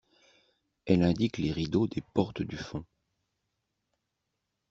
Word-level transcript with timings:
Elle 0.87 1.03
indique 1.03 1.37
les 1.37 1.51
rideaux 1.51 1.85
des 1.85 2.01
portes 2.01 2.41
du 2.41 2.57
fond. 2.57 2.83